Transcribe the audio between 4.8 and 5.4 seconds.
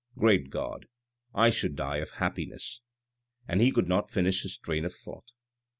of thought.